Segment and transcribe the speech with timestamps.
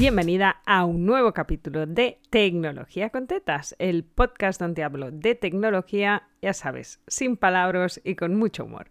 [0.00, 6.26] Bienvenida a un nuevo capítulo de Tecnología con Tetas, el podcast donde hablo de tecnología,
[6.40, 8.90] ya sabes, sin palabras y con mucho humor.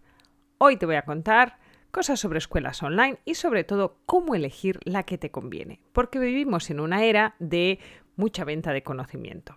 [0.58, 1.58] Hoy te voy a contar
[1.90, 6.70] cosas sobre escuelas online y sobre todo cómo elegir la que te conviene, porque vivimos
[6.70, 7.80] en una era de
[8.14, 9.56] mucha venta de conocimiento.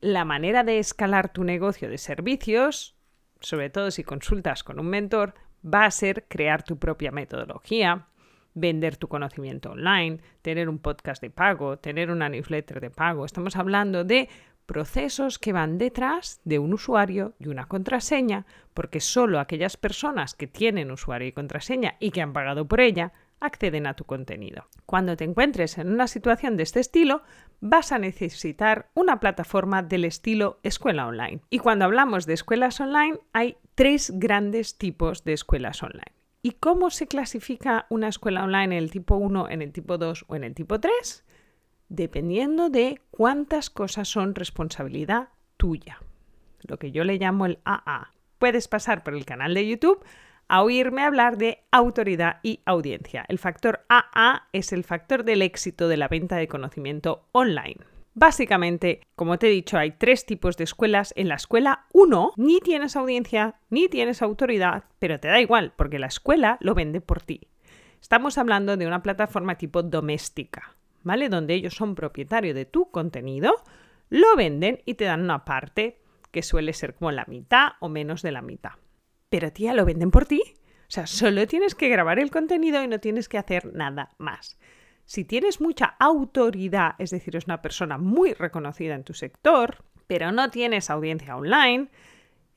[0.00, 2.96] La manera de escalar tu negocio de servicios,
[3.40, 8.06] sobre todo si consultas con un mentor, va a ser crear tu propia metodología,
[8.56, 13.24] vender tu conocimiento online, tener un podcast de pago, tener una newsletter de pago.
[13.24, 14.28] Estamos hablando de
[14.64, 20.48] procesos que van detrás de un usuario y una contraseña, porque solo aquellas personas que
[20.48, 24.66] tienen usuario y contraseña y que han pagado por ella acceden a tu contenido.
[24.86, 27.22] Cuando te encuentres en una situación de este estilo,
[27.60, 31.42] vas a necesitar una plataforma del estilo escuela online.
[31.50, 36.15] Y cuando hablamos de escuelas online, hay tres grandes tipos de escuelas online.
[36.46, 40.26] ¿Y cómo se clasifica una escuela online en el tipo 1, en el tipo 2
[40.28, 41.24] o en el tipo 3?
[41.88, 45.98] Dependiendo de cuántas cosas son responsabilidad tuya.
[46.60, 48.12] Lo que yo le llamo el AA.
[48.38, 50.04] Puedes pasar por el canal de YouTube
[50.46, 53.24] a oírme hablar de autoridad y audiencia.
[53.26, 57.78] El factor AA es el factor del éxito de la venta de conocimiento online.
[58.18, 61.12] Básicamente, como te he dicho, hay tres tipos de escuelas.
[61.18, 65.98] En la escuela 1 ni tienes audiencia ni tienes autoridad, pero te da igual porque
[65.98, 67.48] la escuela lo vende por ti.
[68.00, 71.28] Estamos hablando de una plataforma tipo doméstica, ¿vale?
[71.28, 73.52] Donde ellos son propietarios de tu contenido,
[74.08, 76.00] lo venden y te dan una parte
[76.30, 78.72] que suele ser como la mitad o menos de la mitad.
[79.28, 80.40] Pero tía, lo venden por ti.
[80.88, 84.58] O sea, solo tienes que grabar el contenido y no tienes que hacer nada más.
[85.06, 90.32] Si tienes mucha autoridad, es decir, es una persona muy reconocida en tu sector, pero
[90.32, 91.88] no tienes audiencia online,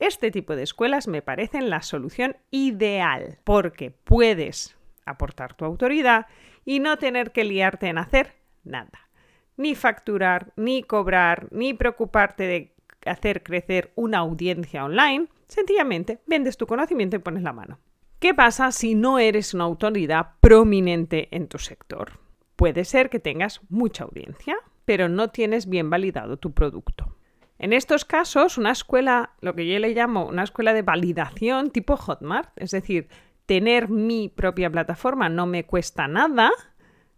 [0.00, 4.76] este tipo de escuelas me parecen la solución ideal porque puedes
[5.06, 6.26] aportar tu autoridad
[6.64, 9.08] y no tener que liarte en hacer nada.
[9.56, 12.74] Ni facturar, ni cobrar, ni preocuparte de
[13.06, 15.28] hacer crecer una audiencia online.
[15.46, 17.78] Sencillamente vendes tu conocimiento y pones la mano.
[18.18, 22.18] ¿Qué pasa si no eres una autoridad prominente en tu sector?
[22.60, 24.54] Puede ser que tengas mucha audiencia,
[24.84, 27.16] pero no tienes bien validado tu producto.
[27.58, 31.96] En estos casos, una escuela, lo que yo le llamo una escuela de validación tipo
[31.96, 33.08] Hotmart, es decir,
[33.46, 36.50] tener mi propia plataforma no me cuesta nada,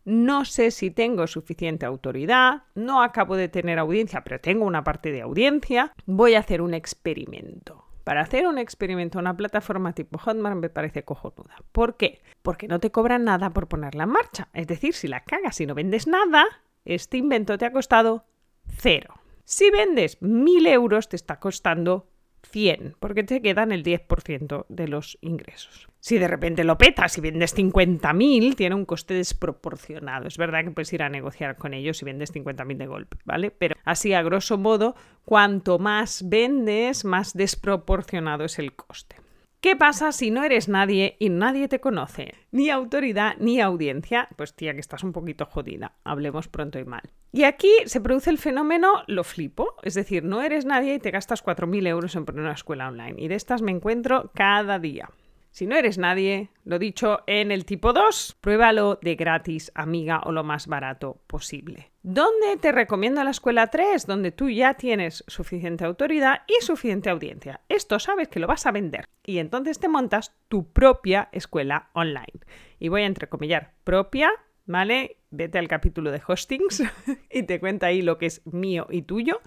[0.04, 5.10] no sé si tengo suficiente autoridad, no acabo de tener audiencia, pero tengo una parte
[5.10, 7.91] de audiencia, voy a hacer un experimento.
[8.04, 11.56] Para hacer un experimento en una plataforma tipo Hotmart me parece cojonuda.
[11.72, 12.20] ¿Por qué?
[12.42, 14.48] Porque no te cobran nada por ponerla en marcha.
[14.52, 16.44] Es decir, si la cagas y no vendes nada,
[16.84, 18.24] este invento te ha costado
[18.66, 19.14] cero.
[19.44, 22.11] Si vendes mil euros, te está costando
[22.42, 25.88] 100, porque te quedan el 10% de los ingresos.
[26.00, 30.26] Si de repente lo petas y vendes 50.000, tiene un coste desproporcionado.
[30.26, 33.50] Es verdad que puedes ir a negociar con ellos si vendes 50.000 de golpe, ¿vale?
[33.50, 34.94] Pero así, a grosso modo,
[35.24, 39.16] cuanto más vendes, más desproporcionado es el coste.
[39.62, 42.34] ¿Qué pasa si no eres nadie y nadie te conoce?
[42.50, 44.28] Ni autoridad ni audiencia.
[44.36, 45.92] Pues tía, que estás un poquito jodida.
[46.02, 47.12] Hablemos pronto y mal.
[47.30, 49.76] Y aquí se produce el fenómeno lo flipo.
[49.84, 53.14] Es decir, no eres nadie y te gastas 4.000 euros en poner una escuela online.
[53.18, 55.10] Y de estas me encuentro cada día.
[55.52, 60.32] Si no eres nadie, lo dicho en el tipo 2, pruébalo de gratis, amiga, o
[60.32, 61.92] lo más barato posible.
[62.02, 64.06] ¿Dónde te recomiendo la escuela 3?
[64.06, 67.60] Donde tú ya tienes suficiente autoridad y suficiente audiencia.
[67.68, 69.04] Esto sabes que lo vas a vender.
[69.26, 72.40] Y entonces te montas tu propia escuela online.
[72.78, 74.30] Y voy a entrecomillar propia,
[74.64, 75.18] ¿vale?
[75.28, 76.82] Vete al capítulo de hostings
[77.30, 79.42] y te cuenta ahí lo que es mío y tuyo,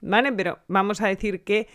[0.00, 0.32] ¿vale?
[0.32, 1.66] Pero vamos a decir que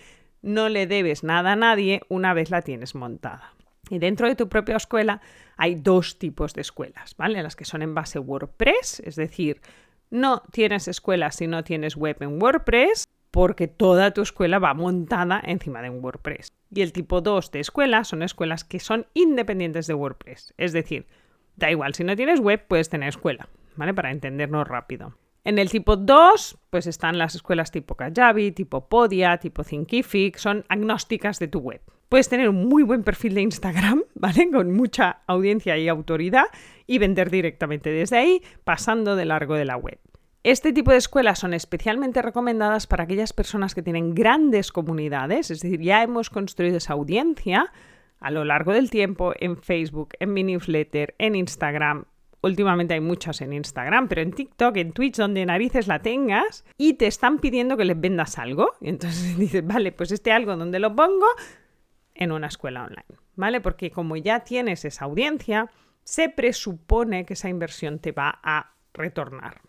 [0.42, 3.54] no le debes nada a nadie una vez la tienes montada.
[3.90, 5.22] Y dentro de tu propia escuela
[5.58, 7.44] hay dos tipos de escuelas, ¿vale?
[7.44, 9.62] Las que son en base WordPress, es decir,
[10.10, 15.42] no tienes escuela si no tienes web en WordPress, porque toda tu escuela va montada
[15.44, 16.54] encima de un WordPress.
[16.70, 21.08] Y el tipo 2 de escuelas son escuelas que son independientes de WordPress, es decir,
[21.56, 23.94] da igual, si no tienes web puedes tener escuela, ¿vale?
[23.94, 25.16] Para entendernos rápido.
[25.44, 30.64] En el tipo 2, pues están las escuelas tipo Kajabi, tipo Podia, tipo Thinkific, son
[30.70, 31.82] agnósticas de tu web.
[32.14, 34.52] Puedes tener un muy buen perfil de Instagram, ¿vale?
[34.52, 36.46] Con mucha audiencia y autoridad
[36.86, 39.98] y vender directamente desde ahí, pasando de largo de la web.
[40.44, 45.62] Este tipo de escuelas son especialmente recomendadas para aquellas personas que tienen grandes comunidades, es
[45.62, 47.74] decir, ya hemos construido esa audiencia
[48.20, 52.06] a lo largo del tiempo en Facebook, en mi newsletter, en Instagram,
[52.44, 56.94] últimamente hay muchas en Instagram, pero en TikTok, en Twitch, donde narices la tengas, y
[56.94, 58.74] te están pidiendo que les vendas algo.
[58.82, 61.26] Y entonces dices, vale, pues este algo, ¿dónde lo pongo?
[62.16, 63.62] En una escuela online, ¿vale?
[63.62, 65.70] Porque como ya tienes esa audiencia,
[66.04, 69.62] se presupone que esa inversión te va a retornar.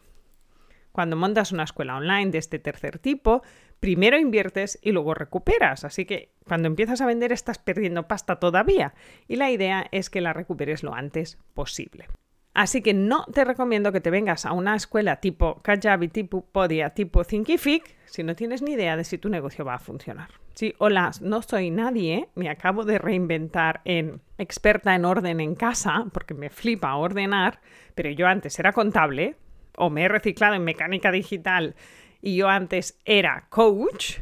[0.92, 3.42] Cuando montas una escuela online de este tercer tipo,
[3.80, 5.84] primero inviertes y luego recuperas.
[5.84, 8.94] Así que cuando empiezas a vender estás perdiendo pasta todavía
[9.26, 12.06] y la idea es que la recuperes lo antes posible.
[12.52, 16.90] Así que no te recomiendo que te vengas a una escuela tipo Kajabi, tipo Podia,
[16.90, 20.43] tipo Thinkific si no tienes ni idea de si tu negocio va a funcionar.
[20.54, 26.06] Sí, hola, no soy nadie, me acabo de reinventar en experta en orden en casa,
[26.12, 27.60] porque me flipa ordenar,
[27.96, 29.34] pero yo antes era contable,
[29.76, 31.74] o me he reciclado en mecánica digital
[32.22, 34.18] y yo antes era coach.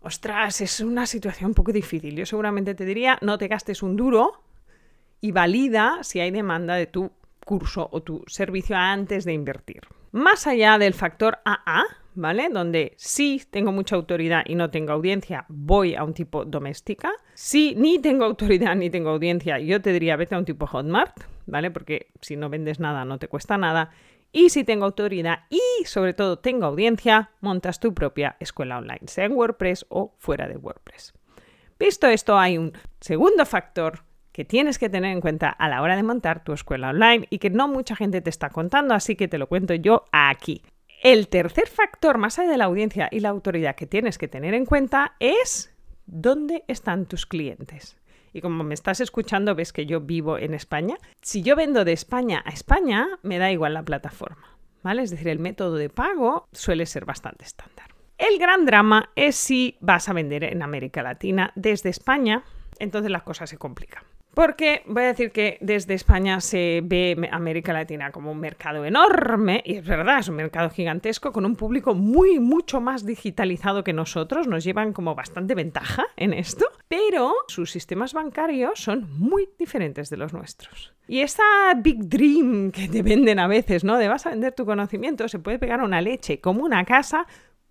[0.00, 2.16] Ostras, es una situación un poco difícil.
[2.16, 4.42] Yo seguramente te diría, no te gastes un duro
[5.20, 7.12] y valida si hay demanda de tu
[7.44, 9.82] curso o tu servicio antes de invertir.
[10.10, 11.84] Más allá del factor AA,
[12.14, 12.48] ¿vale?
[12.48, 17.12] Donde si tengo mucha autoridad y no tengo audiencia, voy a un tipo doméstica.
[17.34, 21.16] Si ni tengo autoridad ni tengo audiencia, yo te diría vete a un tipo Hotmart,
[21.46, 21.70] ¿vale?
[21.70, 23.90] Porque si no vendes nada no te cuesta nada.
[24.32, 29.26] Y si tengo autoridad y sobre todo tengo audiencia, montas tu propia escuela online, sea
[29.26, 31.14] en WordPress o fuera de WordPress.
[31.78, 34.00] Visto esto, hay un segundo factor
[34.32, 37.38] que tienes que tener en cuenta a la hora de montar tu escuela online y
[37.38, 40.62] que no mucha gente te está contando, así que te lo cuento yo aquí.
[41.04, 44.54] El tercer factor, más allá de la audiencia y la autoridad que tienes que tener
[44.54, 45.70] en cuenta, es
[46.06, 47.98] dónde están tus clientes.
[48.32, 50.96] Y como me estás escuchando, ves que yo vivo en España.
[51.20, 54.56] Si yo vendo de España a España, me da igual la plataforma.
[54.82, 55.02] ¿Vale?
[55.02, 57.88] Es decir, el método de pago suele ser bastante estándar.
[58.16, 62.44] El gran drama es si vas a vender en América Latina desde España,
[62.78, 64.04] entonces las cosas se complican.
[64.34, 69.62] Porque voy a decir que desde España se ve América Latina como un mercado enorme,
[69.64, 73.92] y es verdad, es un mercado gigantesco, con un público muy, mucho más digitalizado que
[73.92, 80.10] nosotros, nos llevan como bastante ventaja en esto, pero sus sistemas bancarios son muy diferentes
[80.10, 80.92] de los nuestros.
[81.06, 81.42] Y esa
[81.76, 83.98] big dream que te venden a veces, ¿no?
[83.98, 87.26] De vas a vender tu conocimiento, se puede pegar una leche como una casa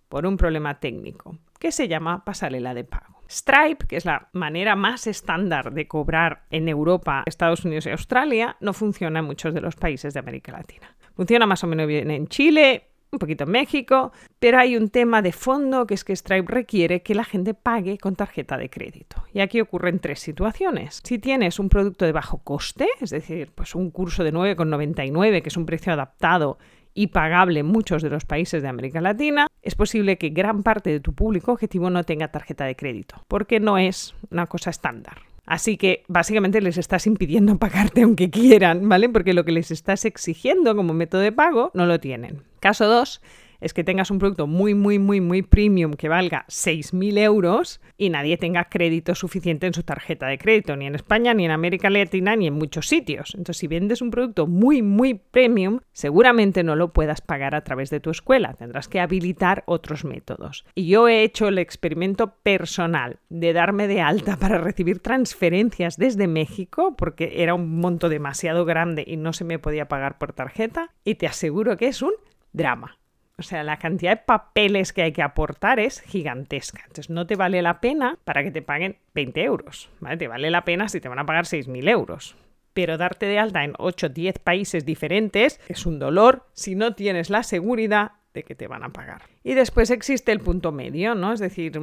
[0.08, 3.13] por un problema técnico, que se llama pasarela de pago.
[3.28, 8.56] Stripe, que es la manera más estándar de cobrar en Europa, Estados Unidos y Australia,
[8.60, 10.94] no funciona en muchos de los países de América Latina.
[11.14, 15.22] Funciona más o menos bien en Chile, un poquito en México, pero hay un tema
[15.22, 19.24] de fondo que es que Stripe requiere que la gente pague con tarjeta de crédito.
[19.32, 21.00] Y aquí ocurren tres situaciones.
[21.04, 25.48] Si tienes un producto de bajo coste, es decir, pues un curso de 9,99, que
[25.48, 26.58] es un precio adaptado
[26.94, 30.90] y pagable en muchos de los países de América Latina, es posible que gran parte
[30.90, 35.18] de tu público objetivo no tenga tarjeta de crédito, porque no es una cosa estándar.
[35.46, 39.08] Así que básicamente les estás impidiendo pagarte aunque quieran, ¿vale?
[39.08, 42.42] Porque lo que les estás exigiendo como método de pago no lo tienen.
[42.60, 43.20] Caso 2
[43.64, 48.10] es que tengas un producto muy, muy, muy, muy premium que valga 6.000 euros y
[48.10, 51.88] nadie tenga crédito suficiente en su tarjeta de crédito, ni en España, ni en América
[51.88, 53.30] Latina, ni en muchos sitios.
[53.34, 57.88] Entonces, si vendes un producto muy, muy premium, seguramente no lo puedas pagar a través
[57.88, 58.52] de tu escuela.
[58.52, 60.66] Tendrás que habilitar otros métodos.
[60.74, 66.26] Y yo he hecho el experimento personal de darme de alta para recibir transferencias desde
[66.26, 70.90] México, porque era un monto demasiado grande y no se me podía pagar por tarjeta,
[71.02, 72.12] y te aseguro que es un
[72.52, 72.98] drama.
[73.36, 76.82] O sea, la cantidad de papeles que hay que aportar es gigantesca.
[76.82, 79.90] Entonces, no te vale la pena para que te paguen 20 euros.
[80.00, 80.16] ¿vale?
[80.16, 82.36] Te vale la pena si te van a pagar 6.000 euros.
[82.74, 86.94] Pero darte de alta en 8 o 10 países diferentes es un dolor si no
[86.94, 89.22] tienes la seguridad de que te van a pagar.
[89.42, 91.32] Y después existe el punto medio, ¿no?
[91.32, 91.80] Es decir,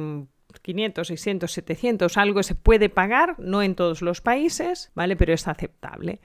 [0.60, 5.16] 500, 600, 700, algo se puede pagar, no en todos los países, ¿vale?
[5.16, 6.20] Pero es aceptable.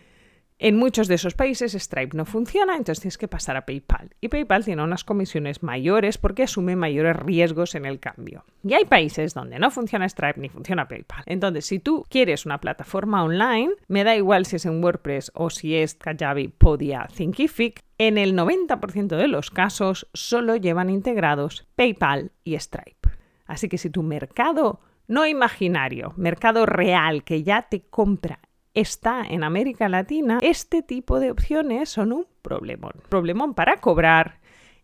[0.59, 4.15] En muchos de esos países Stripe no funciona, entonces tienes que pasar a PayPal.
[4.21, 8.43] Y PayPal tiene unas comisiones mayores porque asume mayores riesgos en el cambio.
[8.63, 11.21] Y hay países donde no funciona Stripe ni funciona PayPal.
[11.27, 15.51] Entonces, si tú quieres una plataforma online, me da igual si es en WordPress o
[15.51, 22.31] si es Kajabi, Podia, Thinkific, en el 90% de los casos solo llevan integrados PayPal
[22.43, 23.09] y Stripe.
[23.45, 28.39] Así que si tu mercado no imaginario, mercado real que ya te compra
[28.79, 32.93] está en América Latina, este tipo de opciones son un problemón.
[33.09, 34.39] Problemón para cobrar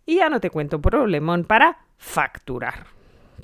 [0.05, 2.87] y ya no te cuento problemón para facturar,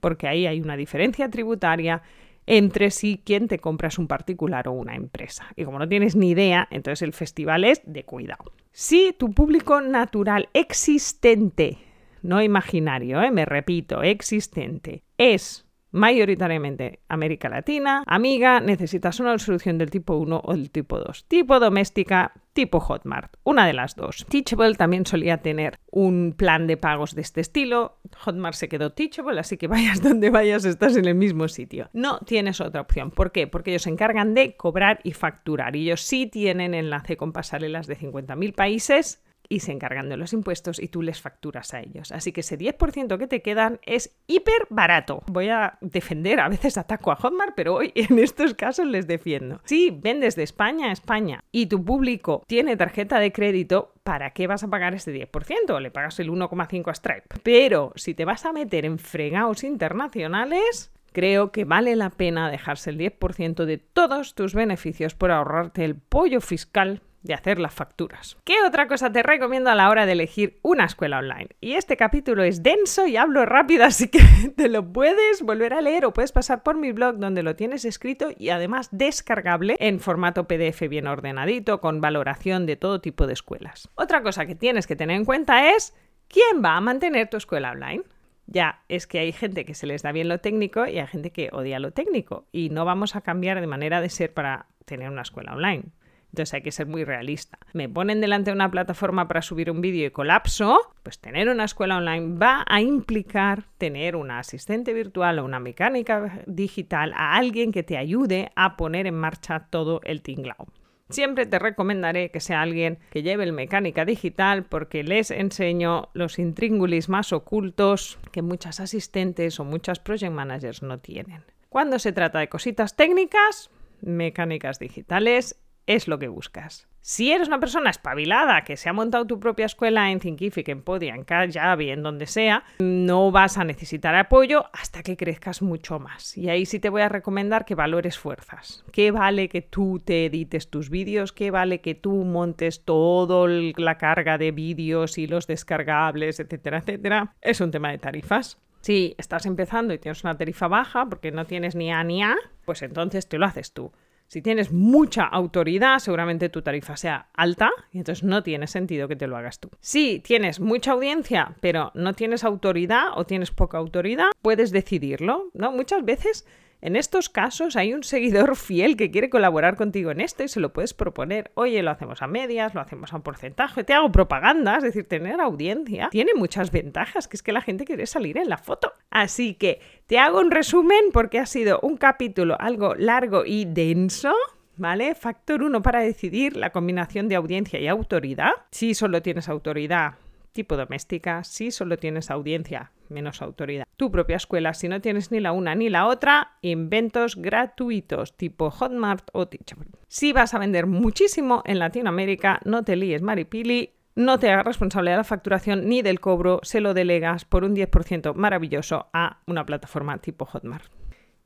[0.01, 2.01] porque ahí hay una diferencia tributaria
[2.47, 5.45] entre si quien te compra es un particular o una empresa.
[5.55, 8.51] Y como no tienes ni idea, entonces el festival es de cuidado.
[8.71, 11.77] Si tu público natural existente,
[12.23, 13.29] no imaginario, ¿eh?
[13.29, 18.03] me repito, existente, es mayoritariamente América Latina.
[18.05, 21.25] Amiga, necesitas una solución del tipo 1 o del tipo 2.
[21.27, 23.37] Tipo doméstica, tipo Hotmart.
[23.43, 24.25] Una de las dos.
[24.29, 27.99] Teachable también solía tener un plan de pagos de este estilo.
[28.25, 31.89] Hotmart se quedó Teachable, así que vayas donde vayas, estás en el mismo sitio.
[31.93, 33.11] No tienes otra opción.
[33.11, 33.47] ¿Por qué?
[33.47, 35.75] Porque ellos se encargan de cobrar y facturar.
[35.75, 40.31] Y ellos sí tienen enlace con pasarelas de 50.000 países y se encargan de los
[40.31, 42.11] impuestos y tú les facturas a ellos.
[42.11, 45.23] Así que ese 10% que te quedan es hiper barato.
[45.27, 49.59] Voy a defender, a veces ataco a Hotmart, pero hoy en estos casos les defiendo.
[49.65, 54.45] Si vendes de España a España y tu público tiene tarjeta de crédito, ¿para qué
[54.45, 55.79] vas a pagar ese 10%?
[55.81, 57.27] Le pagas el 1,5 a Stripe.
[57.43, 62.91] Pero si te vas a meter en fregados internacionales, creo que vale la pena dejarse
[62.91, 68.37] el 10% de todos tus beneficios por ahorrarte el pollo fiscal de hacer las facturas.
[68.43, 71.49] ¿Qué otra cosa te recomiendo a la hora de elegir una escuela online?
[71.61, 74.19] Y este capítulo es denso y hablo rápido, así que
[74.55, 77.85] te lo puedes volver a leer o puedes pasar por mi blog donde lo tienes
[77.85, 83.33] escrito y además descargable en formato PDF bien ordenadito con valoración de todo tipo de
[83.33, 83.89] escuelas.
[83.95, 85.93] Otra cosa que tienes que tener en cuenta es
[86.27, 88.03] quién va a mantener tu escuela online.
[88.51, 91.31] Ya, es que hay gente que se les da bien lo técnico y hay gente
[91.31, 95.09] que odia lo técnico y no vamos a cambiar de manera de ser para tener
[95.11, 95.83] una escuela online.
[96.31, 97.57] Entonces hay que ser muy realista.
[97.73, 101.65] Me ponen delante de una plataforma para subir un vídeo y colapso, pues tener una
[101.65, 107.71] escuela online va a implicar tener una asistente virtual o una mecánica digital, a alguien
[107.71, 110.67] que te ayude a poner en marcha todo el tinglao.
[111.09, 116.37] Siempre te recomendaré que sea alguien que lleve el mecánica digital porque les enseño los
[116.37, 121.43] intríngulis más ocultos que muchas asistentes o muchas project managers no tienen.
[121.69, 123.71] Cuando se trata de cositas técnicas,
[124.01, 125.59] mecánicas digitales
[125.89, 126.87] es lo que buscas.
[127.01, 130.83] Si eres una persona espabilada que se ha montado tu propia escuela en Thinkific, en
[130.83, 135.97] Podia, en Kajabi, en donde sea, no vas a necesitar apoyo hasta que crezcas mucho
[135.97, 136.37] más.
[136.37, 138.85] Y ahí sí te voy a recomendar que valores fuerzas.
[138.91, 141.33] ¿Qué vale que tú te edites tus vídeos?
[141.33, 147.33] ¿Qué vale que tú montes toda la carga de vídeos y los descargables, etcétera, etcétera?
[147.41, 148.61] Es un tema de tarifas.
[148.81, 152.35] Si estás empezando y tienes una tarifa baja porque no tienes ni A ni A,
[152.65, 153.91] pues entonces te lo haces tú.
[154.29, 159.15] Si tienes mucha autoridad, seguramente tu tarifa sea alta y entonces no tiene sentido que
[159.15, 159.71] te lo hagas tú.
[159.79, 165.71] Si tienes mucha audiencia, pero no tienes autoridad o tienes poca autoridad, puedes decidirlo, ¿no?
[165.71, 166.45] Muchas veces
[166.81, 170.59] en estos casos hay un seguidor fiel que quiere colaborar contigo en esto y se
[170.59, 171.51] lo puedes proponer.
[171.55, 175.07] Oye, lo hacemos a medias, lo hacemos a un porcentaje, te hago propaganda, es decir,
[175.07, 178.93] tener audiencia tiene muchas ventajas, que es que la gente quiere salir en la foto.
[179.09, 184.33] Así que te hago un resumen porque ha sido un capítulo algo largo y denso.
[184.77, 185.13] ¿Vale?
[185.13, 188.51] Factor 1 para decidir la combinación de audiencia y autoridad.
[188.71, 190.13] Si solo tienes autoridad,
[190.53, 193.85] tipo doméstica, si solo tienes audiencia, menos autoridad.
[193.97, 198.71] Tu propia escuela, si no tienes ni la una ni la otra, inventos gratuitos tipo
[198.71, 199.89] Hotmart o Teachable.
[200.07, 205.11] Si vas a vender muchísimo en Latinoamérica, no te líes maripili, no te hagas responsable
[205.11, 209.65] de la facturación ni del cobro, se lo delegas por un 10% maravilloso a una
[209.65, 210.98] plataforma tipo Hotmart.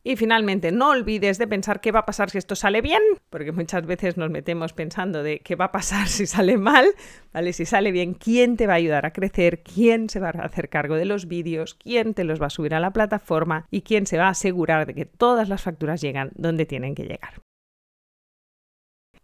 [0.05, 3.53] Y finalmente, no olvides de pensar qué va a pasar si esto sale bien, porque
[3.53, 6.87] muchas veces nos metemos pensando de qué va a pasar si sale mal,
[7.31, 7.53] ¿vale?
[7.53, 9.63] Si sale bien, ¿quién te va a ayudar a crecer?
[9.63, 11.75] ¿Quién se va a hacer cargo de los vídeos?
[11.75, 13.65] ¿Quién te los va a subir a la plataforma?
[13.71, 17.03] ¿Y quién se va a asegurar de que todas las facturas llegan donde tienen que
[17.03, 17.41] llegar?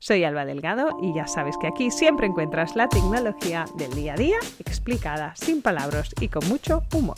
[0.01, 4.15] Soy Alba Delgado y ya sabes que aquí siempre encuentras la tecnología del día a
[4.15, 7.17] día explicada sin palabras y con mucho humor.